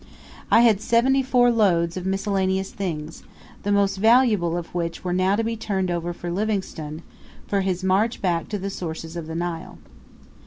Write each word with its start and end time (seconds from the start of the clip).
I 0.49 0.61
had 0.61 0.81
seventy 0.81 1.21
four 1.21 1.51
loads 1.51 1.95
of 1.95 2.07
miscellaneous 2.07 2.71
things, 2.71 3.21
the 3.61 3.71
most 3.71 3.97
valuable 3.97 4.57
of 4.57 4.73
which 4.73 5.03
were 5.03 5.13
now 5.13 5.35
to 5.35 5.43
be 5.43 5.55
turned 5.55 5.91
over 5.91 6.11
to 6.11 6.31
Livingstone, 6.31 7.03
for 7.45 7.61
his 7.61 7.83
march 7.83 8.19
back 8.19 8.49
to 8.49 8.57
the 8.57 8.71
sources 8.71 9.15
of 9.15 9.27
the 9.27 9.35
Nile. 9.35 9.77